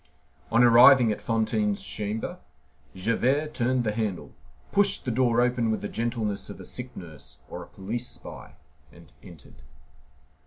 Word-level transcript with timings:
On 0.51 0.63
arriving 0.63 1.11
at 1.11 1.21
Fantine's 1.21 1.85
chamber, 1.85 2.39
Javert 2.95 3.53
turned 3.53 3.83
the 3.83 3.91
handle, 3.91 4.31
pushed 4.71 5.05
the 5.05 5.11
door 5.11 5.41
open 5.41 5.69
with 5.69 5.81
the 5.81 5.87
gentleness 5.87 6.49
of 6.49 6.59
a 6.59 6.65
sick 6.65 6.97
nurse 6.97 7.37
or 7.51 7.61
a 7.61 7.67
police 7.67 8.07
spy, 8.09 8.55
and 8.91 9.13
entered. 9.21 9.61